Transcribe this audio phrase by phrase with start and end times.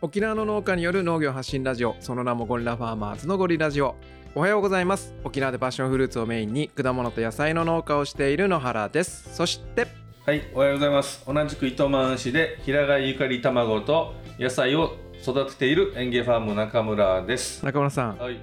[0.00, 3.96] 沖縄の農家による農業発信ラジオその名もゴリラファーマーズのゴリラジオ
[4.34, 9.86] おはようございます沖縄でパッションフルーツをメインに果物と野菜の農家をしている野原ですそして
[10.24, 11.24] はい、おはようございます。
[11.26, 17.64] 同じく糸満市で平飼いゆかり卵と野菜を育てている園芸ファーム中村です。
[17.64, 18.38] 中村さんはい、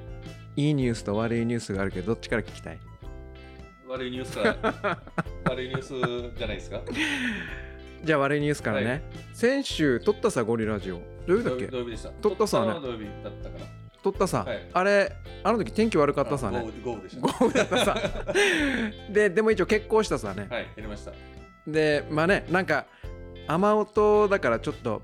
[0.56, 2.80] いいニュースと悪いニュースがあるけどどっちから聞きたい？
[3.88, 4.98] 悪いニュースか
[5.48, 6.82] 悪いニュースじゃないですか？
[8.04, 9.02] じゃあ悪いニュースからね、はい。
[9.34, 11.02] 先週撮ったさゴリラジオ。
[11.28, 11.68] どういうだっけ？
[11.68, 12.10] 土曜日でした？
[12.10, 12.74] 撮ったさね。
[12.82, 13.66] 土曜日だったかな。
[14.04, 14.70] 撮ったさ、はい。
[14.72, 17.22] あれあの時天気悪かったさあね豪雨でした。
[17.22, 17.98] 豪雨だったさ。
[19.10, 21.12] ででも一応結婚したさね、はい、やりました。
[21.66, 22.86] でまあねなんか
[23.48, 25.02] 雨音だからちょっと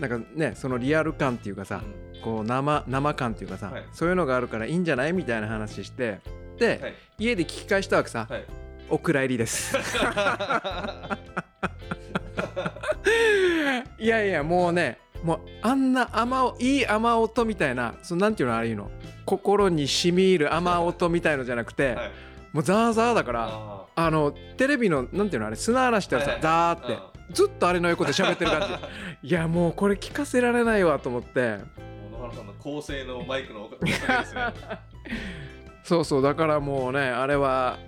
[0.00, 1.82] なんかねそのリアル感っていうかさ、
[2.14, 2.20] うん。
[2.22, 3.84] こう生生感っていうかさ、はい。
[3.92, 6.20] そういうのがあるからいいんじゃないみたいな話して
[6.58, 8.44] で、はい、家で聞き返したわけさ、はい。
[8.90, 9.76] お蔵入りです
[13.98, 18.90] いやいやもうねもうあんな雨音いい雨音みたいなそのなんていうのああいうの
[19.24, 22.10] 心にしみ入る雨音みたいのじゃなくて、はい。
[22.52, 26.42] もうザーザーだからああのテレビのなんていうのあれ砂嵐したらさ、はいはい。
[26.42, 28.68] ザーってあずっとあれの横で喋ってる感じ。
[29.28, 31.40] いやもうこれ聞かせられないわと思って。
[31.40, 31.60] ー
[32.10, 34.42] 野原さんの高性能マイクのおかげですね。
[35.84, 37.78] そうそうだからもうねあれは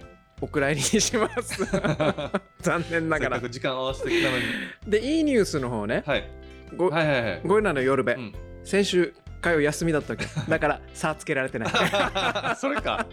[0.44, 1.64] お蔵入りにします
[2.60, 4.42] 残念ながら時間合わせてきたのに。
[4.86, 6.30] でいいニュースの方ね、はい。
[6.76, 7.40] ごはいはいはい。
[7.44, 11.68] ゴリラの夜べ、うん先週火曜休みだったわけだから差つけられてない
[12.56, 13.06] それか。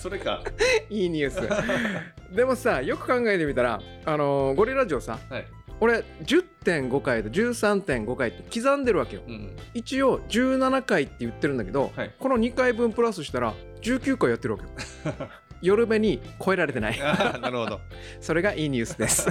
[0.00, 0.42] それか。
[0.90, 5.46] いいニュースでもさよく考えてみたらあのーゴリラジオさはい。
[5.78, 9.56] 俺10.5回と13.5回って刻んでるわけようん。
[9.74, 15.14] 一応17回って言ってるんだけど、はいこの2回分プラスしたら19回やってるわけよ
[15.62, 16.98] 夜べに超えられてない。
[16.98, 17.80] なるほど。
[18.20, 19.28] それがいいニュースです。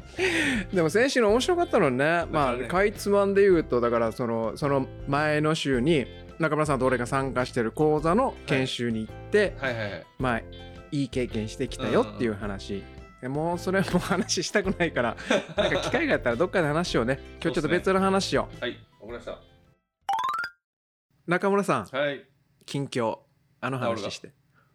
[0.74, 2.24] でも先週の面白かったのにね。
[2.30, 6.06] まあだかいつまんで言うとだからそのその前の週に
[6.38, 10.06] 中村さんと俺が参加してる講座の研修に行って、はいはいはい。
[10.18, 10.38] まあ
[10.92, 12.82] いい経験してきたよっていう話、
[13.20, 15.16] でもうそれも話したくないから
[15.56, 17.20] なんか機会があったらどっかで話しようね。
[17.40, 18.60] 今日ちょっと別の話しよう。
[18.60, 19.38] はい、わかりました。
[21.26, 22.24] 中村さんはい。
[22.66, 23.18] 近況
[23.60, 24.32] あの話して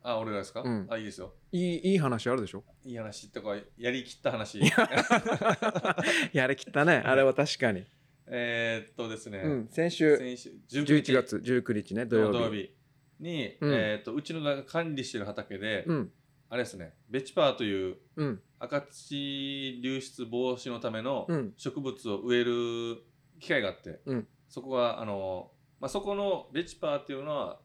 [0.07, 0.88] あ、俺がですか、うん。
[0.89, 1.33] あ、いいですよ。
[1.51, 2.63] いいいい話あるでしょ？
[2.83, 4.59] いい話とか、やりきった話。
[4.59, 6.47] や。
[6.47, 7.01] れきったね。
[7.05, 7.83] あれは確かに、
[8.27, 12.57] えーっとですね、うん、先週先週11月19日ね土曜日。
[12.57, 12.71] 日
[13.19, 13.73] に、うん。
[13.73, 16.11] えーっとうちのが管理してる畑で、うん。
[16.49, 18.41] あれですね、ベチパーといううん。
[18.59, 21.53] 赤土流出防止のためのうん。
[21.57, 23.03] 植物を植える
[23.39, 24.27] 機会があって、うん。
[24.47, 27.59] そこがあの、まあ、そこのベチパーっていうのは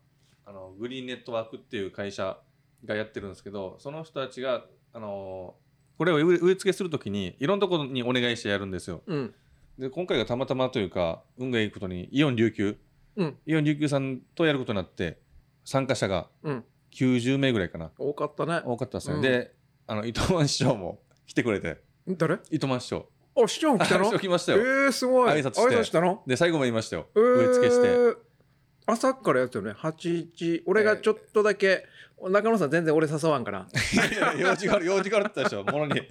[0.51, 2.37] あのグリーンネットワークっていう会社
[2.85, 5.55] がやってるんですけどその人たちがあの
[5.97, 9.03] これを植え付けするときにいろんなところにお願いしてやるんですよ。
[9.07, 9.35] うん。
[9.79, 12.79] で今回がたまたまというか運がいいことにイオン琉球
[13.17, 13.37] うん。
[13.47, 15.21] イオン琉球さんとやることになって
[15.65, 16.65] 参加者がうん。
[16.93, 17.93] 90名ぐらいかな。
[17.97, 18.63] 多かったね。
[18.65, 19.17] 多かったですね。
[19.17, 19.23] うん。
[19.23, 19.55] で
[19.87, 21.81] あの糸満市長も来てくれて。
[22.09, 22.39] 誰？
[22.51, 23.07] 糸満市長。
[23.41, 24.07] あ市長来たの？
[24.11, 24.63] 市長来ましたえよ。
[24.65, 25.31] ー、すごい。
[25.31, 25.85] 挨拶して。
[25.85, 26.25] したの？
[26.27, 27.07] で最後も言いましたよ。
[27.15, 27.23] えー。
[27.23, 28.30] 植え付けして。
[28.87, 29.73] 朝っからやってるね。
[29.73, 30.63] 8時。
[30.67, 31.85] 俺がちょっとだけ、
[32.23, 33.67] 中野さん全然俺誘わんから。
[34.39, 35.65] 用事がある用事があるって言ったでしょ。
[35.65, 36.03] ものに。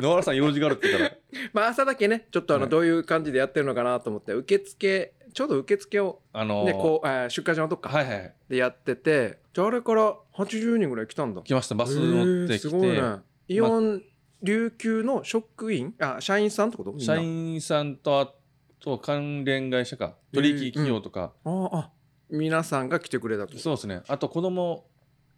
[0.00, 1.12] 野原さん用事があるって言ったら。
[1.52, 2.70] まあ朝だけねちょっとあの、はい。
[2.70, 8.34] どういう感じでやってるのかなと思って受付ちょうど受付をあのーねこう、えー出荷所のとこか、はいはいはい。
[8.48, 11.42] でやっててじゃああれから80人ぐらい来たんだ。
[11.42, 11.74] 来ました。
[11.74, 12.68] バス乗ってきて。
[12.68, 13.00] えーすごいね。
[13.48, 14.02] イオン
[14.42, 15.94] 琉球の職員？
[15.98, 16.98] あ社員さんってこと？
[16.98, 18.32] 社員さんとあ
[18.82, 20.14] と関連会社か。
[20.32, 21.90] 取引企業とか、あーあ
[22.30, 23.58] 皆さんが来てくれたと。
[23.58, 24.02] そうですね。
[24.08, 24.84] あと子供。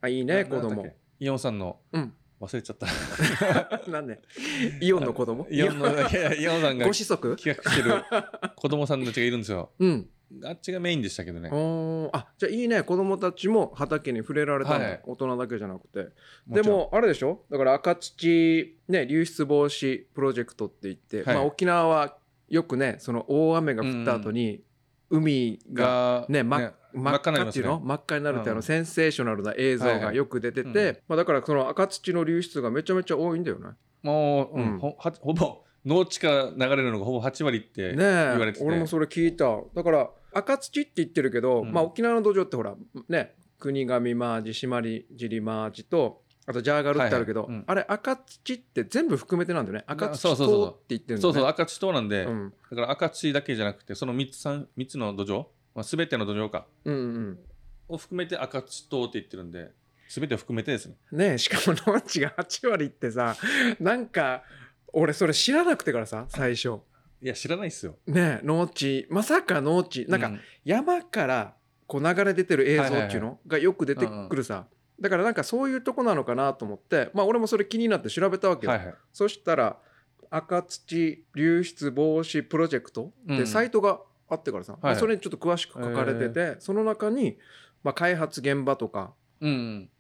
[0.00, 0.86] あいいねな子供。
[1.18, 1.78] イオンさんの。
[1.92, 2.12] うん。
[2.40, 2.86] 忘れちゃった。
[3.90, 4.20] なんで？
[4.80, 5.46] イオンの子供？
[5.48, 7.36] イオンのいやイオンさんがご子息？
[7.36, 8.04] 企画してる
[8.56, 9.70] 子供さんたちがいるんですよ。
[9.78, 10.08] うん。
[10.44, 11.50] あっちがメインでしたけどね。
[12.12, 12.82] あじゃあいいね。
[12.82, 15.00] 子供たちも畑に触れられたんだ、はい。
[15.04, 16.08] 大人だけじゃなくて。
[16.48, 17.44] でもあれでしょ？
[17.50, 21.34] だから赤土、ね、流出防止プロジェクトって言って、はい。
[21.36, 22.16] まあ、沖縄は
[22.48, 24.64] よくねその大雨が降った後に
[25.10, 27.80] 海ががね真っ真っ赤っていうの？
[27.80, 30.98] 真っ赤になるってあのうんセンセーショナルな映像がよく出てて、うん。
[31.08, 33.70] まあ、だからその赤土の流出がめちゃめちゃ多いんだよね。
[34.02, 34.72] もう、うん。
[34.72, 34.78] うん。
[34.78, 39.58] ほはほぼ農地から流れるのがほぼ8割ってね言われてて、え俺もそれ聞いた。
[39.74, 41.72] だから赤土って言ってるけど、うん。
[41.72, 42.74] まあ、沖縄の土壌ってほら
[43.08, 47.58] ね国神マージ締まり尻マージとあとジャーガルってあるけど、はいはい。
[47.58, 47.64] うん。
[47.68, 49.84] あれ赤土って全部含めてなんだよね。
[49.86, 50.66] 赤土そうそうそうそう。
[50.66, 51.34] 島って言ってるんだよね。
[51.34, 52.52] そうそう赤地島なんで、うん。
[52.70, 56.66] だから赤地だけじゃなくてその3つ三三つの土壌、まあ、全ての土壌か。
[56.84, 57.38] うんうん
[57.92, 59.70] を含めて赤地島って言ってるんで
[60.08, 60.94] 全てを含めてですね。
[61.12, 63.36] ねえしかも農地が8割ってさ
[63.80, 64.42] なんか
[64.92, 66.80] 俺それ知らなくてからさ最初。
[67.22, 67.96] いや知らないっすよ。
[68.06, 71.54] ね農地まさか農地なんかう山から
[71.86, 74.66] こう流れ出てる映像っていうのがよく出てくるさ。
[75.00, 78.94] だからなんかそういうとこなのかなと思ってまあ俺もそれ気になって調べたわけよ、はいはい。
[79.12, 79.78] そしたら
[80.30, 83.38] 赤土流出防止プロジェクトうん。
[83.38, 84.00] でサイトが
[84.32, 84.96] あってからさ、はい。
[84.96, 87.38] それにちょっと詳しく書かれてて、その中に、
[87.82, 89.90] まあ、開発現場とかうん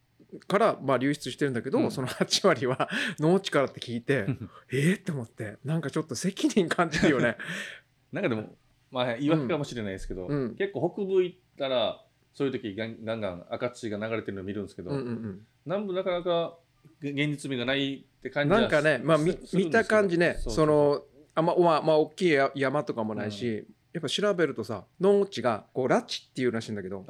[0.48, 1.90] からまあ流出してるんだけど、うん。
[1.90, 2.88] その8割は
[3.20, 4.50] 農地からって聞いてうん。
[4.72, 7.36] えーって思ってなんかちょっと責任感じるよね。
[8.12, 8.56] なんかでも
[8.90, 10.54] まあ言い訳かもしれないですけど、うん。
[10.56, 12.02] 結構北部行ったら
[12.32, 15.46] そういう時ガンガンガン赤土が流れてるのを見るんですけど、うんうんうん。
[15.66, 16.56] 南部なかなか
[17.00, 27.04] 現実味がないって感じはなんかね、まあ、みすするん見た感じねそのあままあまあ大きいや山とかもないし、やっぱ調べるとさ農地がこう拉致っていうらしいんだけど、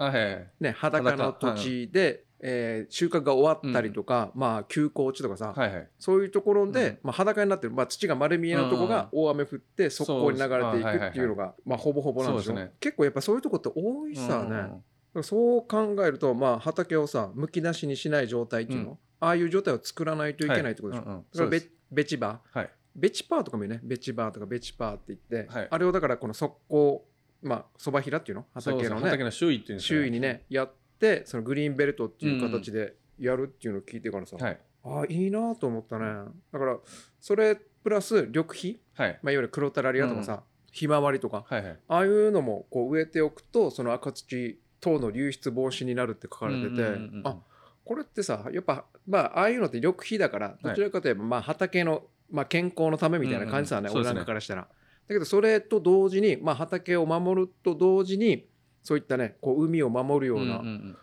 [0.61, 5.89] ね、裸の土地で、えー収穫が終わったりとか、まあ休耕地とかさ、はいはい。
[6.01, 6.99] そういうところで、うん。
[7.05, 12.47] まあ、裸になってる、まあ、土が丸見えのとこが大雨降って速攻に流れていくっていうのがまあほぼほぼなんでしょ。
[12.47, 12.73] そうですね。
[12.81, 14.49] 結構やっぱそういうとこって多いさね、うん。
[14.49, 14.73] だか
[15.15, 18.99] らそう考えると、まあ、畑をさむき出しにしない状態っていうの、うん。
[19.21, 21.07] ああいう状態を作らないといけないってことでしょ、はい。
[21.07, 21.25] うんうん。
[21.33, 23.81] だからベそうでベチバーはいベチパーとかもいいね。
[23.83, 25.69] ベチバーとかベチパーって言って、はい。
[25.71, 27.07] あれをだからこの速攻
[27.43, 28.47] まあそば平っていうの？
[28.55, 28.89] 畑のね。
[28.89, 34.59] そう畑の周囲っていうんですか周囲にねやってそのグリーンベルトっていう形でやるっていうのを聞いてからさ、はい。
[34.85, 36.05] ああいいなと思ったね。
[36.53, 36.77] だから
[37.21, 39.19] それプラス緑肥、はい。
[39.23, 41.79] まあ、いわゆる黒タラリアとかさ、ひまわりとかはいはい。
[41.89, 47.37] ああいうのもこう植えておくとその赤土等の流出防止になるって書かれてて、うんうんうんうんあ
[47.85, 53.99] これってさやっぱまあああいうのって緑肥だからどちらかといえばまあ畑の、まあ、健康のためみたいな感じさね、俺うん。
[53.99, 54.15] うんそうですね。
[54.15, 54.63] なんかからしたら。
[54.63, 54.69] だ
[55.09, 58.47] けどそれと同時に、まあ、畑を守ると同時に
[58.83, 60.97] そういったねこう海を守るよううんなうん。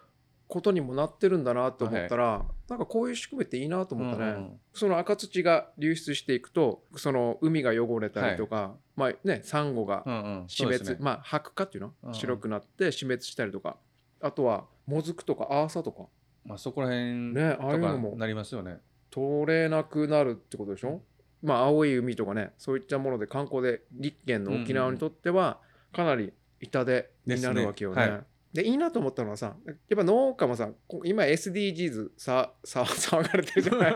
[0.48, 4.32] ことにもなってるんだなと思ったら、なんかこういう仕組みっていいなとうん思ったね。
[4.32, 11.06] うんうんその赤土が流出していくとその海が汚れたりとか、まあねサンゴがうんうん死滅、そうですね。
[11.06, 12.16] まあ白化っていうの、うんうん。
[12.16, 13.78] 白くなって死滅したりとか。
[14.22, 16.06] あとはもずくとかアーサとか。
[16.46, 18.80] まあそこら辺ねああいうとのもかなりますよね。
[19.12, 21.02] 取れなくなるってことでしょ、
[21.42, 25.60] まあ青い海とかねそういったもので観光で立県の沖縄にとっては
[25.94, 27.96] かなり痛手になるわけよね。
[27.98, 28.14] ですね。
[28.16, 28.26] はい。
[28.52, 33.94] でいいなと思ったのはさやっぱ農家もさこ今 SDGs ささ 騒がれてるじゃない？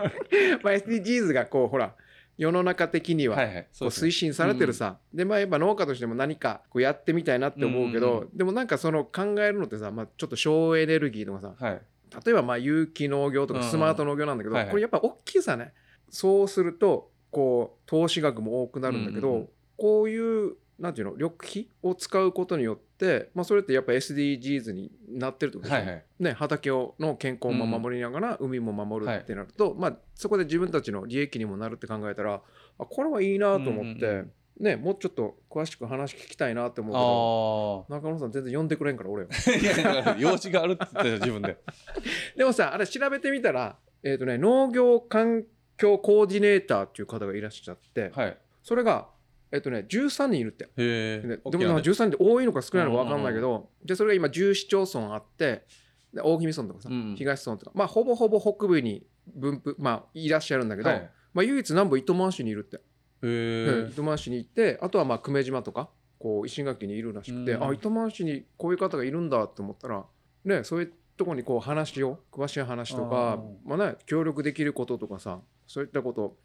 [0.62, 1.94] まあ SDGs がこうほら
[2.36, 3.44] 世の中的にはこう
[3.86, 11.80] 推進されてるさ、でまあやっぱ農家としても何かこうやってみたいなって思うけど、でもなんかその考えるのってさ、まあ、ちょっと省エネルギーとかさはい。
[12.24, 15.72] 例えばまあ有機農業とかスマート農業なんだけど、これやっぱ大きいさね。
[16.10, 19.48] そうするとこう投資額も多くなるんだけど、うんうんうん。
[19.76, 26.04] こういうなんていうの緑肥を使うことによって、まあ、それってやっぱ SDGs になってるってことでしょ、はいはい。
[26.18, 32.42] ね、畑をの健康も守りながら海も守るってなると、まあ、そこで自分たちの利益にもなるって考えたら
[32.78, 39.26] あこれはいいなと思って、うんうんね、もうちょっと詳しく話聞きたいなって思うけどあ中野さん全然呼んでくれんから俺
[40.18, 41.56] 用事があるって言ったじゃん自分で。
[42.36, 45.44] でもさあれ調べてみたら、えーとね、農業環
[45.76, 48.38] 境コーディネーターっていう方がいらっしゃって、はい。
[48.62, 49.08] それが、
[49.52, 50.68] えーとね、13人いるって。
[50.76, 55.64] ででもなんか13人って多いのか少ないのか分かんないけど、でそれが今10市町村あって
[56.12, 57.72] で大宜味村とかさ、うん東村とか。
[57.74, 61.10] まあほぼほぼ北部に分布まあいらっしゃるんだけど、はい。
[61.32, 62.80] まあ、唯一南部糸満市にいるって、
[63.22, 65.88] へ糸満市に行ってあとはまあ久米島とか
[66.18, 70.04] こう石垣にいるらしくて、うんあ糸満市にこういう方がいるんだって思ったら
[70.44, 76.36] ねそういうところにこう話を詳しい話とかあまあね、協力できることとかさそういったこと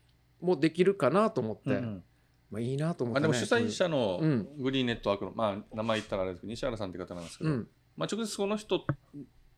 [0.41, 2.03] もできるかなと思って、うんうん。
[2.51, 3.27] まあいいなと思ったね。
[3.27, 4.47] あでも主催者のうん。
[4.57, 7.67] グリーンネットワークの、まあ、名前言ったらあれですけど西原さんって方なんですけど、うん。
[7.97, 8.85] まあ、直接その人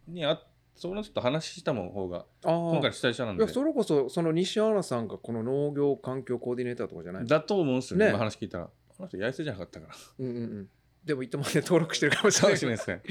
[0.07, 0.41] にあ
[0.75, 3.43] その人と話したも方が今回主催者なんで。
[3.43, 7.27] いやそれこそその西原さんがこの農業環境コーディネーターとかじゃない。
[7.27, 8.05] だと思うんですよね。
[8.05, 8.11] ね。
[8.11, 8.65] 今話聞いたら。
[8.65, 9.95] この人八重洲じゃなかったから。
[10.19, 10.69] うんうんうん。
[11.05, 12.53] でも糸満で登録してるかもしれかない。
[12.53, 13.01] もしれないですね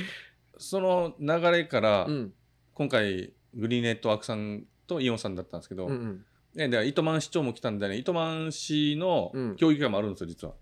[0.59, 2.33] その流れから、うん。
[2.75, 7.97] 今回グリーンネットワークさんとイオンさんだったんですけど、うんうんね、で糸満市長も来たんでね。
[7.97, 10.55] 糸満市のうん協議会もあるんですよ実は。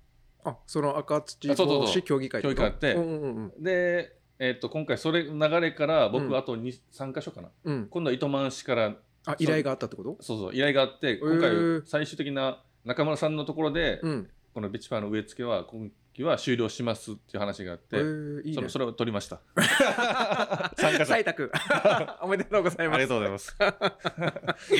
[0.45, 1.87] あその赤土あそうそうそう。
[1.87, 2.95] 防止協議会協議会あって。
[2.95, 6.37] うんうんうんで、えっと今回それ流れから僕うん。
[6.37, 7.49] あと2 3箇所かな。
[7.65, 7.89] うん。
[7.89, 8.95] 今度は糸満市から
[9.27, 10.17] あ依頼があったってこと？
[10.21, 11.83] そうそう依頼があって今へ回ー。
[11.87, 14.31] 最終的な中村さんのところで、うん。
[14.55, 18.55] このビチパーの植え付けは今期は終了しますっていう話があって、えーいいね。
[18.55, 19.41] それそれを取りました。
[20.77, 21.15] 参加者。
[21.15, 21.53] 採択
[22.21, 22.97] おめでとうございます。
[22.97, 23.57] ありがとうございます。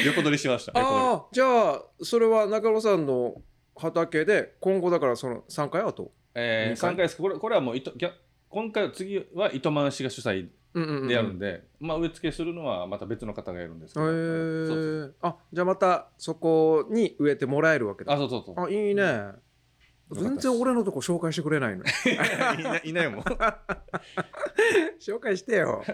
[0.05, 0.73] 横取りしました。
[0.79, 3.41] 横取ああじゃあそれは中野さんの
[3.77, 6.03] 畑で今後だからその3回あと？
[6.05, 7.17] りえー、二回？3回です。
[7.17, 8.13] これこれはもう糸ぎゃ
[8.49, 11.39] 今回は次は糸満市が主催うんうんうんでやるん。
[11.39, 14.17] で、まあ植え付けするのはまた別の方がやるんですけへど、そう
[14.69, 18.13] そうえあじゃあまたそこに植えてもらえるわけだ。
[18.13, 18.67] あそうそうそう。
[18.67, 19.03] あいいね
[20.13, 21.85] 全然俺のとこ紹介してくれないの
[22.59, 23.25] いないいないもん。
[25.01, 25.85] 紹介してよ。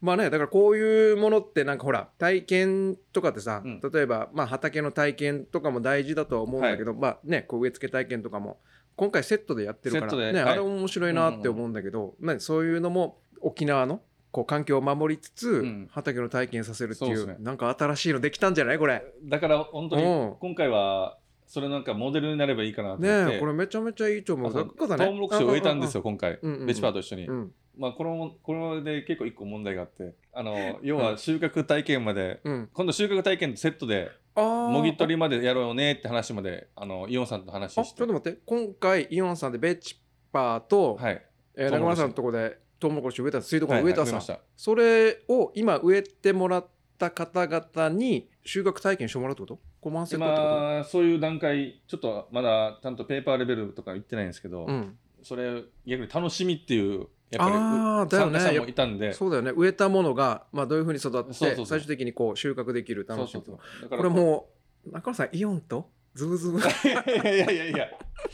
[0.00, 3.80] まあねだからこういうものってなんかほら体験とかってさ、うん。
[3.80, 8.60] 例えば、まあ、畑の体験とかも大事だとは思うんだけど、まあねこう植え付け体験とかも
[8.96, 10.52] 今回セットでやってるから、ねはい。
[10.52, 15.88] あれ面白いなって思うんだけど、まあ、そういうのも沖縄のこう環境を守りつつ、ん。
[15.90, 17.36] 畑の体験させるっていうね。
[17.38, 18.78] なんか新しいのできたんじゃない？
[18.78, 19.04] これ。
[19.22, 20.36] だから本当にうん。
[20.40, 23.24] 今回はそれなんかモデルになればいいかなと思って。
[23.26, 24.50] ねえこれめちゃめちゃいいと思う。
[24.50, 26.38] あそうだからねトウモロコシを植えたんですよ今回。
[26.42, 26.66] うんうんうん。
[26.66, 27.52] ベチパーと一緒に、うん。
[27.76, 30.14] まあこのこれで結構一個問題があって。
[30.32, 32.68] あの 要は収穫体験まで、うん。
[32.72, 38.40] 今度収穫体験とセットでもぎ取りまでやろうねって話まであのイオンさんと話あちょっしてと待って。
[38.46, 40.00] 今回イオンさんでベチ
[40.32, 41.24] パーと、はい。
[41.56, 44.40] えー中村さんのとこでトウモロコシ植えた水道管はい植えたさ、はい植えました。
[44.56, 46.66] それを今植えてもらっ
[46.98, 49.60] た方々に収穫体験してもらうってこと？
[49.84, 54.96] コマンセットってこ今そういう段階ちょっとまだちゃんとペーパーレベルとか言ってないんですけど、とうん。
[55.22, 59.12] それ逆に楽しみっていうやっぱり参加者もいたんで。
[59.12, 59.52] そうだよね。
[59.54, 63.82] 植えたものが、まあ、どういうふうに育って最終的にこう収穫できる楽しみそうそうそう。
[63.82, 64.48] だかこられも
[64.86, 65.90] う中村さんイオンと？
[66.14, 66.58] ズブズブ。
[66.60, 67.88] いやいやいやいや。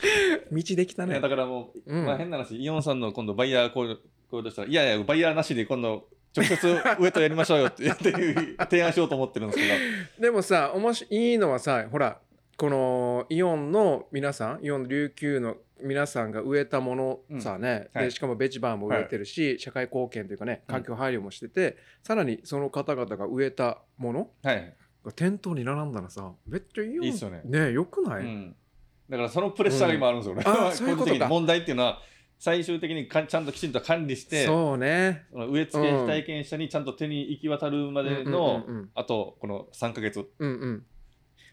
[0.52, 1.19] 道できたね。
[1.19, 2.07] だからもう、うん。
[2.07, 9.68] まあ、変な話イオンさんの今度バイヤーこうこうとしたらいやいやバイヤーなしで今度直接上とやりましょうよっていう提案しようと思ってるんですけ
[10.18, 10.22] ど。
[10.22, 12.18] でもさおもしいいのはさほら
[12.56, 18.04] このイオンの皆さんイオン琉球の皆さんが植えたものさね、はい。
[18.04, 27.40] でしかもベチバーも植えてるし、社会貢献というかね環境配慮もしてて、さらにその方々が植えたものはい、が店頭に並んだらさめっちゃいいよいいっすよね。
[27.44, 28.56] ねよくない、うん、
[29.08, 30.52] だからそのプレッシャーが今あるんですよね、うん。
[30.52, 32.00] あーそういうこと 問題っていうのは
[32.40, 35.26] 最終的にかちゃんときちんと管理してそうね。
[35.30, 40.26] その植え付け体験者にちゃんと手に行き渡るまでの、うんうんうんあとこの3か月。
[40.38, 40.87] うんうん。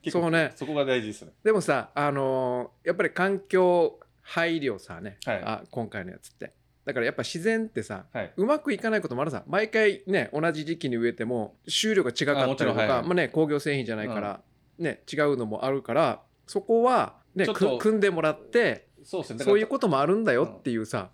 [0.02, 0.54] 結構そうね。
[0.56, 1.34] そこが大事ですね。
[1.44, 5.42] でもさあのーやっぱり環境配慮さね、はい。
[5.44, 6.54] あ今回のやつって。
[6.86, 8.34] だからやっぱ自然ってさはい。
[8.38, 9.44] うまくいかないこともあるさ。
[9.46, 12.88] 毎回ね同じ時期に植えても収量が違かったりとかはい。
[12.88, 14.40] まあね、工業製品じゃないから、
[14.80, 19.44] ね、違うのもあるからそこは、ね、ちょっとく組んでもらってそうですね。
[19.46, 21.12] そういうこともあるんだよっていうさ、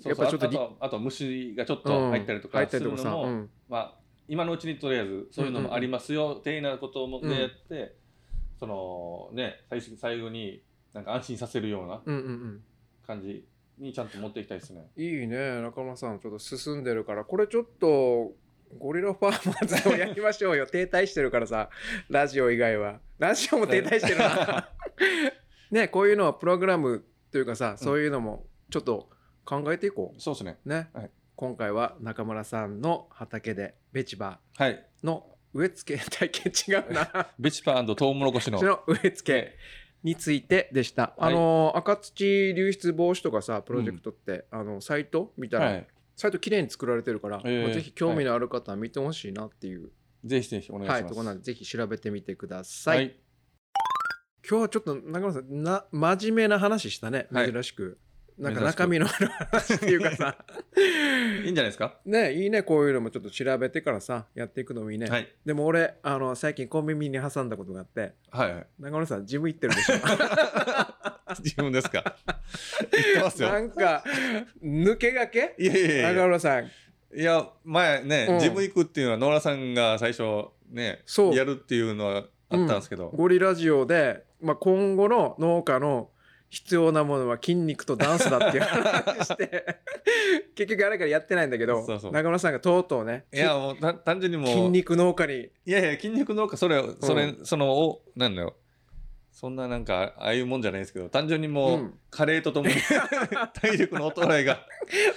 [0.00, 0.24] そうそう。
[0.24, 1.82] やっぱちょっとりあとあと虫がちょっうん。
[1.84, 3.50] と入ったりとかするのも、うん。
[3.68, 3.94] まあ、
[4.26, 7.94] 今のうちにとりあえずそういうのもありますよ、丁寧なことをでやって、
[8.58, 10.60] そのね最終最後に
[10.92, 12.62] なんか安心させるようなうんうんうん。
[13.06, 13.46] 感じ
[13.78, 14.90] にちゃんと持っていきたいですね。
[14.96, 16.18] いいね中村さん。
[16.18, 17.24] ちょっと進んでるから。
[17.24, 18.32] これちょっと
[18.80, 20.66] ゴリラファーマーズをやりましょうよ。
[20.68, 21.70] 停滞してるからさ
[22.08, 22.98] ラジオ以外は。
[23.20, 24.68] ラジオも停滞してるな。
[25.70, 29.08] ねこういうのはプログラムというかさそういうのもちょっと
[29.44, 30.58] 考えていこそうですね。
[30.64, 34.86] うね、はい今回は中村さんの畑でベチバはい。
[35.04, 38.64] の植え付け体験違うな ベチパートウモロコシのそ。
[38.66, 39.54] の植え付け
[40.02, 45.86] についてでした、はいあの赤土流出防止とかさプロジェクトって、あのサイト見たら、はい。
[46.16, 49.90] サイト綺麗に作られてるから、えーまあぜひ興味のある方は見てほしいなっていう、
[50.24, 51.10] ぜひぜひお願いしはい、ます。
[51.10, 53.14] ところなんでぜひ調べてみてください。
[54.50, 54.58] はい。
[54.58, 57.98] 今日はちょっと中村さんな真面目な話したねはい珍しく、
[58.38, 60.36] なんか中身のある話っていうかさ
[61.44, 61.98] いいんじゃないですか？
[62.04, 65.28] ねいいねこういうのもちょっと調べてからさやっていくのもいいね、はい。
[65.44, 68.66] でも俺あの最近コンビニに挟んだことがあってはいはい。
[68.78, 69.94] 中村さんジム行ってるでしょ？
[71.42, 72.16] 自分ですか？
[72.92, 73.48] 言ってますよ。
[73.48, 74.04] なんか
[74.62, 75.54] 抜けがけ？
[75.58, 76.12] いやいやいや。
[76.14, 76.66] 中村さん
[77.14, 80.22] いや前ね、うんジム行くっていうのは野良さんが最初
[80.70, 86.10] ねそうやるっていうのはあったんですけど、ゴリラジオで、まあ、今後の農家の
[86.48, 89.80] 必要なものは筋肉とダンスだっていう話して
[90.54, 92.12] 結局あれからやってないんだけどそうそう。
[92.12, 95.34] 中村さんがとうとうねいやもうた単純にもう筋肉農家に。
[95.34, 98.56] いやいや筋肉農家それそれ、そのおなんだよ。
[99.32, 101.98] そんななんかああいうもんじゃないですけど単純にもう、うん。
[102.10, 102.74] 加齢とともに
[103.52, 104.66] 体力の衰えが。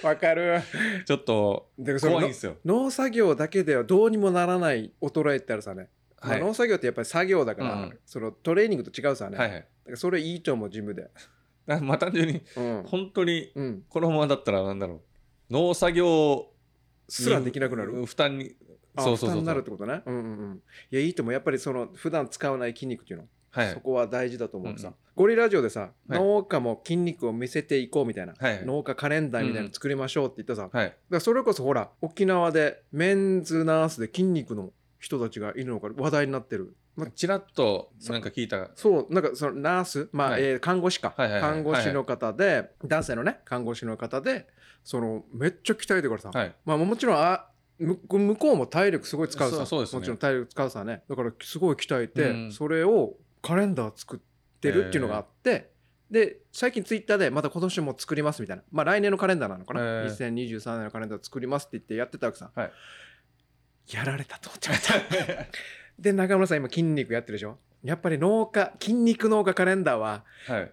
[0.03, 0.61] わかる。
[1.05, 1.69] ちょっと
[2.01, 2.57] 怖いんですよ。
[2.65, 6.39] 農作業だけではどうにもならない衰えってあるさね、まあはい。
[6.39, 7.99] 農作業ってやっぱり作業だから、うん。
[8.05, 9.59] そのトレーニングと違うさね、はいはい。
[9.59, 11.09] だからそれいいと思うジムで、
[11.65, 12.83] だ まあ単純にうん。
[12.83, 15.01] 本当にうん、このままだったらなんだろ
[15.49, 15.53] う。
[15.53, 16.51] 農作業
[17.07, 18.05] すらできなくなる。
[18.05, 18.55] 負担に
[18.95, 20.01] あそうそうそう負担になるってことね。
[20.05, 20.63] うんうんうん。
[20.91, 21.33] いやいいと思う。
[21.33, 23.27] やっぱりその普段使わない筋肉っていうの。
[23.51, 23.73] はい。
[23.73, 26.19] そこは大事だと思うさ、うんゴリラジオでさ、はい。
[26.19, 28.65] 農家も筋肉を見せていこうみたいな、はい。
[28.65, 38.69] 農家カレンダーみたいなの作りましょうって言ったさ、だかはいらそれこそほら沖縄でメンズナースで筋肉の人たちがいるのが話題になってる、まちらっとなんか聞いた。
[38.75, 40.43] そうなんかそのナース、まあはい。
[40.43, 41.51] えー看護師か、はいはいはい。
[41.51, 44.47] 看護師の方で、男性のね看護師の方で
[44.83, 46.55] そのめっちゃ鍛えてからさ、はい。
[46.65, 47.47] まあもちろんあ
[47.79, 49.65] む向こうも体力すごい使うさ。
[49.65, 49.89] そうね。
[49.91, 51.03] もちろん体力使うさね。
[51.09, 52.51] だからすごい鍛えて、うん。
[52.51, 54.19] それをカレンダー作っ
[54.59, 55.71] てるっていうのがあって、
[56.11, 58.63] で最近ツイッターでまた今年も作りますみたいな。
[58.71, 60.05] まあ来年のカレンダーなのかな、へー。
[60.07, 62.71] 2023年のカレンダー作りますって言ってやってたわけさ、はい
[63.91, 64.49] やられたと。
[64.49, 64.93] 思っちゃった
[65.97, 67.57] で中村さん今筋肉やってるでしょ？
[67.83, 70.71] やっぱり農家筋肉農家カレンダーははい。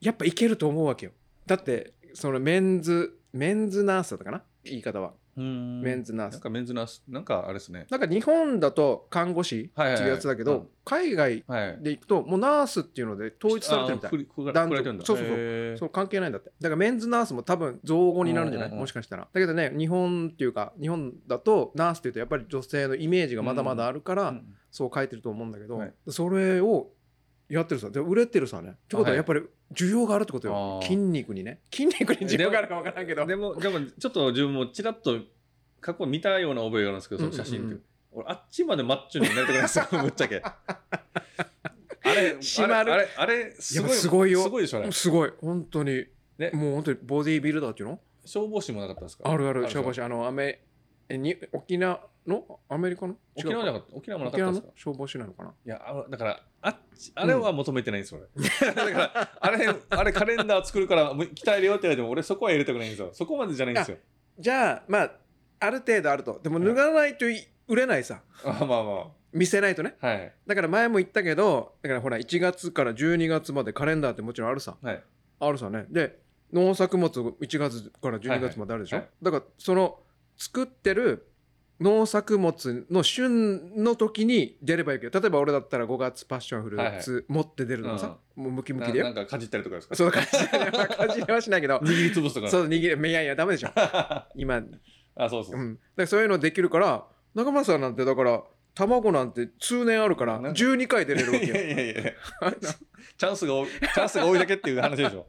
[0.00, 1.12] やっぱいけると思うわけよ。
[1.46, 4.42] だってそのメンズメンズナースだったかな？
[4.64, 6.32] 言い方はメメンズナース。
[6.32, 7.86] なんかメンズナースなんかあれですね。
[7.90, 10.68] なんか日本だと看護師ってはいうやつだけど、うん。
[10.84, 15.04] 海外はいで行くともうナースっていうので統一されてるみたい男女。
[15.04, 15.76] そうそうそう。
[15.78, 16.50] そう関係ないんだって。
[16.60, 18.68] だからメンズナースも多分造語になるんじゃない？
[18.68, 18.80] うんうんうん。
[18.82, 19.28] もしかしたら。
[19.32, 24.54] だけどね日本っていうか日本だとナースっていうとやっぱり女性のイメージがまだまだあるから、うん。
[24.70, 25.92] そう書いてると思うんだけど、はい。
[26.08, 26.88] それを
[27.48, 27.90] やってるさ。
[27.90, 28.70] で売れてるさね。
[28.70, 29.42] ってことはやっぱり
[29.74, 30.82] 需要があるってことよ、あー。
[30.82, 31.60] 筋肉にね。
[31.72, 33.26] 筋肉に需要があるか分からんけど。
[33.26, 35.18] でもでもちょっと自分もちらっと
[35.80, 40.42] 過去見たような覚えがあるんですけどその写真って、うんうんうん俺あっちまでマッチョになりたくないですよぶっちゃけ。
[40.42, 40.54] あ
[42.02, 42.94] れ締まる。
[42.94, 44.42] あれあれあれすごいすごいよ。
[44.44, 45.32] すごいでしょすごい。
[45.42, 46.06] 本当に、
[46.38, 46.50] ね。
[46.54, 48.00] もう本当にボディービルダーっていうの？
[48.24, 49.30] 消防士もなかったですか？
[49.30, 50.00] あるある消防士。
[50.00, 50.32] あのア
[51.14, 52.60] に沖縄の？
[52.70, 53.16] アメリカの？
[53.36, 53.94] 沖縄じゃなかった。
[53.94, 54.66] 沖縄もなかったですか？
[54.68, 55.50] の消防士なのかな？
[55.50, 55.78] いや
[56.08, 56.76] だからあ
[57.14, 58.74] あれは求めてないんですよ、俺。
[58.74, 63.10] だからあれあれカレンダー作るからもう鍛えるよって言われても俺そこは入れたくないんですよ。
[63.12, 63.96] そこまでじゃないんですよ。
[64.38, 65.12] じゃあまあ
[65.60, 66.40] ある程度あると。
[66.42, 68.22] でも脱がないとい売れないさ。
[68.44, 69.94] あまあま見せないとね。
[70.00, 70.32] あはい。
[70.46, 74.76] だから前も言ったけどだからほら1月から12月までカレンダーってもちろんあるさ。
[74.82, 75.02] はい。
[75.40, 75.86] あるさね。
[75.90, 76.18] で
[76.52, 79.24] 農作物1月から12月まであるでしょ、はいはい。
[79.24, 80.00] だからその
[80.36, 81.28] 作ってる
[81.80, 89.94] 農作物の旬の時に出ればいいけど例えば俺だったら5月パッションフルーツ持って出るとかさ、もうムキムキでななよんかかじったりとかですか？
[89.94, 90.26] そうかじ
[90.76, 92.70] まあかじりはしないけど 握りつぶすとかそう握
[93.02, 93.68] りいやいやダメでしょ。
[94.34, 94.60] 今、
[95.14, 95.62] あそうそうう。
[95.62, 98.42] ん、だからそういうのできるから中村さんなんてだから
[98.74, 100.58] 卵なんて数年あるからなんか。
[100.58, 102.12] 12回出れるわけ いよやいやいや。
[103.16, 103.52] チャンスが
[103.94, 105.26] チャンスが多いだけっていう話でしょ。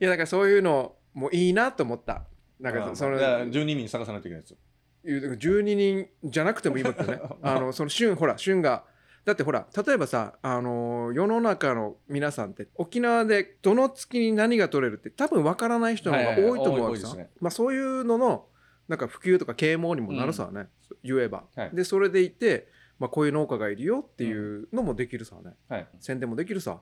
[0.00, 2.24] いやだからそういうのもいいなと思った。
[2.60, 4.56] なんあかそのだから12人探さないといけないですよ
[5.04, 7.20] いうだから12人じゃなくてもいいわけよね。
[7.42, 8.84] あのその旬ほら旬が。
[9.24, 17.30] だってほら例えばさ、あのー世の中の皆さんって沖縄でどの月に何が取れるって多分わからない人の方が多いと思うわけさ、ね。
[17.40, 18.46] まあ、そういうのの
[18.88, 20.66] なんか普及とか啓蒙にもなるさね、
[21.04, 21.70] 言えば、はい。
[21.72, 22.66] でそれでいて、
[22.98, 25.52] まあ、こういう農家がいるよっていうのもできるさね。
[25.68, 25.86] はい。
[26.00, 26.80] 宣伝もできるさ。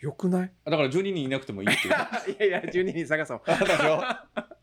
[0.00, 0.52] よくない？
[0.64, 1.94] だから12人いなくてもいいっていう。
[2.44, 3.40] いやいや12人探そう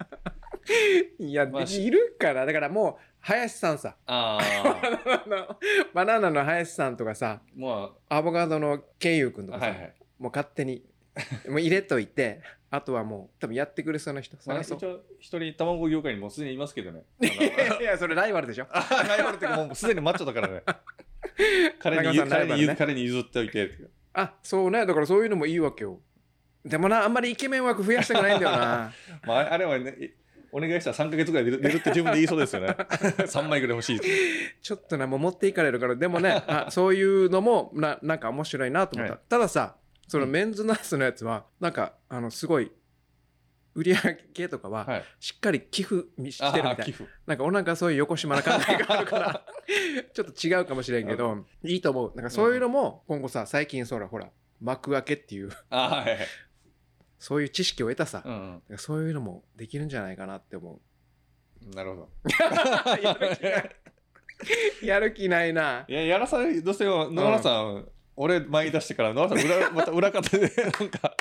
[1.20, 2.46] いや、まあしいるから。
[2.46, 3.96] だからもう林さんさ。
[4.06, 5.58] あ あ
[5.94, 9.94] バナナの林さんとかさまアボカドのケイユウ君とかさ、あはいはい。
[10.20, 10.84] もう勝手に
[11.48, 14.38] もう入れといてあとはもう多分やってくれそうな人。
[14.46, 17.04] まあ、探そう一応一人卵業界にもうすでにいますけどね。
[17.22, 18.68] いやいやそれライバルでしょ。
[18.70, 20.64] あのライバルっていうかもうすでにマッチョだからね。
[21.80, 22.66] 彼に中村さんライバルね。
[22.68, 23.72] 彼に彼に譲っておいて。
[24.14, 24.86] あそうね。
[24.86, 26.00] だからそういうのもいいわけよ。
[26.66, 28.92] でもなあんまりイケメン枠増やしたくないんだよな。
[29.26, 30.10] まあ、あれはねい
[30.56, 32.68] お願いしたら3か月ぐらい出る出るって自分で言いそうですよね。
[32.80, 34.00] 3枚ぐらい欲しい
[34.62, 39.22] ちょっとなもう持っていかれるからでもね あそういうのもななんか面白いなと思った、はい。
[39.28, 39.76] たださ
[40.08, 40.32] そのうん。
[40.32, 42.72] メンズナースのやつはなんかあのすごい
[43.74, 45.04] 売り上げとかははい。
[45.20, 47.06] しっかり寄付してるみたいあー寄付。
[47.28, 49.46] なんかお腹そういう横島な感じがあるから
[50.14, 52.14] ちょっと違うかもしれんけどいいと思う。
[52.16, 54.30] なんかそういうのも今後さ最近そらほら
[54.62, 55.50] 幕開けっていう。
[55.70, 56.18] はい
[57.26, 58.78] そういう知識を得たさ、うんうん。
[58.78, 60.80] そういうのもできるんじゃないかなって思
[61.74, 62.10] なるほど。
[63.02, 63.72] やる気ない。
[64.84, 65.86] うやる気ないな。
[65.88, 71.16] いややらされどうせよ野村さん、俺前に出してから野村さん裏 また裏方でなんか。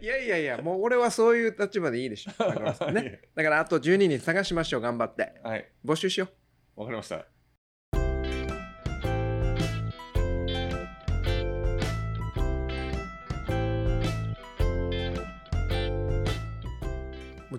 [0.00, 2.90] いやいやいやもう俺はそういう立場でいいでしょ。
[2.90, 3.20] ね。
[3.36, 5.34] だからあと12人探しましょう頑張って。
[5.44, 5.70] はい。
[5.84, 6.26] 募集しよ
[6.76, 6.80] う。
[6.80, 7.24] わかりました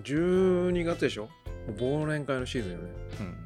[0.02, 1.28] 12月でしょ？
[1.78, 2.90] 忘年会のシーズンよね。
[3.20, 3.36] うん。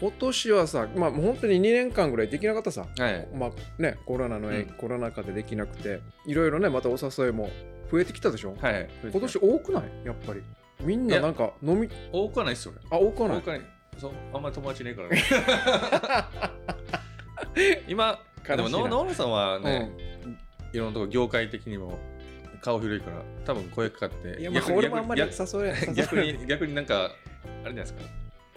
[0.00, 2.86] 今年はさまあ本当に2年間ぐらいできなかったさ。
[2.96, 3.28] はい。
[3.34, 4.64] まあねコロナの、うん。
[4.78, 7.50] コロナ禍でできなくていろいろねまたお誘いも
[7.90, 9.84] 増えてきたでしょ、はい今年多くない？
[10.06, 10.42] やっぱり。
[10.80, 12.74] みんななんか飲み多くはないっすよ。
[12.90, 13.38] あ多くはない？
[13.38, 13.66] 俺多くはない。
[13.98, 15.08] そうあんまり友達いないから。
[15.10, 15.22] ね
[17.88, 19.90] 今でも野野村さんはね、
[20.72, 21.98] いろんなとこ業界的にも
[22.62, 25.94] 顔広いから多分声かかっていやまあ俺もあんまり誘逆えない。
[25.94, 28.00] 逆に逆になんかあれじゃないですか。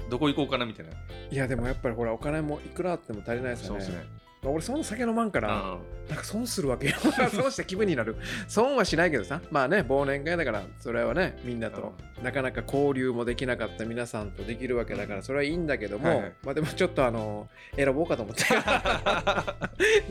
[0.09, 0.91] どこ行こうかなみたいな。
[1.31, 3.81] いやでもやっぱりほらお金もいくらあっても足りないですよね。
[3.81, 4.05] そうですね。
[4.05, 5.79] まあ俺そんな酒飲まんから、うん。
[6.09, 6.95] なんか損するわけよ。
[7.31, 8.15] 損した気分になる。
[8.47, 9.41] 損はしないけどさ。
[9.51, 16.33] まあね忘年会だからそれはねみんなとなかなか交流もできなかった皆さんとできるわけだからそれはいいんだけども、はいはい。
[16.43, 18.43] まあでもちょっとあの選ぼうかと思って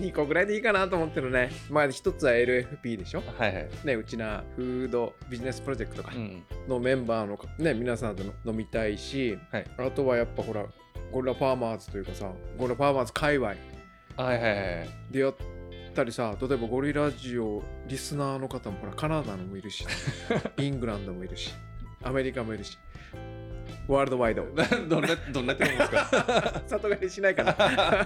[0.00, 1.50] 2個ぐらいでいいかなと思ってるね。
[1.70, 3.22] まあ一つは LFP でしょ。
[3.38, 3.68] はいはい。
[3.84, 6.12] ねうちなフードビジネスプロジェクトか。
[6.14, 6.42] うん。
[6.68, 9.66] のメンバーのね皆さんと飲みたいし、はい。
[9.76, 10.64] あとはやっぱほら
[11.12, 13.54] ゴリラファーマーズというかさゴリラファーマーズ界隈
[14.16, 14.88] はいはいはい。
[15.10, 15.34] でやっ
[15.94, 19.84] たりさ例えばゴリラジオリスナーの方もほらカナダのもいるし
[20.58, 21.52] イングランドもいるし
[22.02, 22.78] アメリカもいるし
[23.88, 24.44] ワールドワイド。
[24.44, 26.62] な どんな、どんなってるんですか？
[26.68, 27.42] 里帰りしないか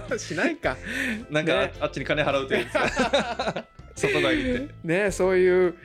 [0.09, 0.17] な。
[0.17, 0.75] しないか。
[1.29, 1.73] なんか、ね。
[1.79, 3.65] あっちに金払うって言うんですか？
[3.95, 4.73] 外帰りって。
[4.83, 5.75] ねそういう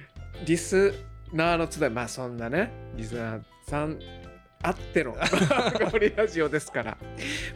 [0.46, 0.94] リス
[1.32, 1.90] ナーの集い。
[1.90, 3.98] まあそんなねリスナーさん
[4.62, 5.16] あっての
[5.90, 6.96] ゴリラジオですから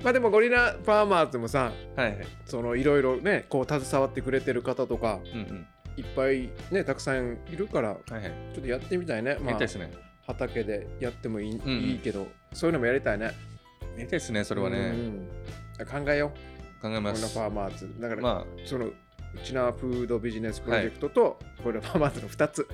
[0.02, 2.26] まあでもゴリラファーマーズもさはいはい。
[2.44, 5.66] そのいろいろねこう携わってくれてる方とかうんうん。
[5.96, 8.22] いっぱいねたくさんいるからはいはい。
[8.52, 9.30] ちょっとやってみたいね。
[9.30, 9.90] やりたいですね。
[10.26, 13.26] 畑でやってもいい,、んうんいいけど、そういうのもやりたいね。
[13.26, 13.32] や
[13.98, 14.90] りたいですね、それはうね。
[14.90, 15.28] ん
[15.88, 16.32] 考えよ
[16.80, 16.82] う。
[16.82, 17.48] 考えますゴリラフ。
[17.48, 17.94] ァーマーズ。
[18.00, 18.94] だから、まそのう
[19.44, 22.66] ちなフードビジネスプロジェクトと、ゴリラファーマーズの2つ。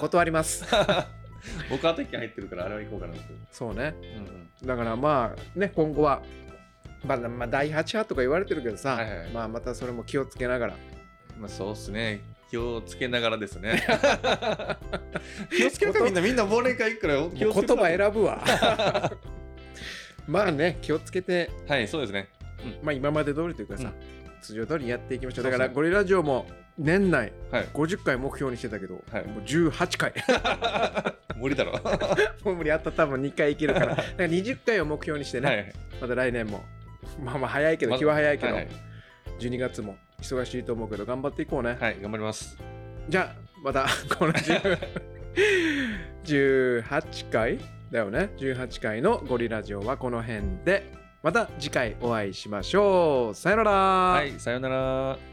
[0.00, 0.64] 断ります。
[1.42, 3.22] あ、 僕は敵入ってるから、あれは行こうかなって。
[3.50, 3.94] そうね。
[4.00, 4.66] うんうん。
[4.66, 6.22] だからまあね、今後は、
[7.04, 10.76] まあ、まあ、第8波とか言われてるけどさ、はいはいまあまたそれも気をつけながら。
[11.38, 12.20] まあそうっすね。
[12.50, 13.82] 気をつけながらですね。
[15.50, 19.12] 気をつけるかみんな、みんな忘年会行くから 気をつける葉選ぶわ。
[20.28, 22.28] まあね、気をつけてはい、そうですね。
[22.82, 25.44] まあ今まで通りというかさ、うん通常通りやっていきましょう。
[25.44, 26.46] だからゴリラジオも
[26.78, 27.68] 年内はい。
[27.72, 30.12] 50回目標にしてたけど、はいもう18回。
[31.36, 31.72] 無理だろ。
[32.44, 33.86] もう無理あった多分2回いけるから。
[33.94, 35.72] だから20回を目標にしてね、はい。
[36.00, 36.64] また来年も。
[37.22, 38.68] まあまあ早いけど、ま気は早いけど、はい
[39.38, 41.76] 12月も忙しいと思うけど、頑張っていこうね。
[41.80, 42.56] はい、頑張ります。
[43.08, 44.78] じゃあ、またこの10
[46.24, 47.58] 18回
[47.90, 48.30] だよね。
[48.38, 53.34] 18回のゴリラジオはこの辺で、また次回お会いしましょう。
[53.34, 53.70] さよなら。
[53.72, 55.31] はい、さよなら。